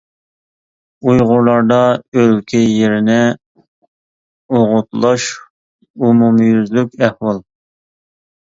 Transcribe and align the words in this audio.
ئۇيغۇرلاردا 1.09 1.77
ئۆلكە 2.21 2.61
يېرىنى 2.63 3.19
ئوغۇتلاش 4.55 5.29
ئومۇميۈزلۈك 6.01 7.01
ئەھۋال. 7.05 7.43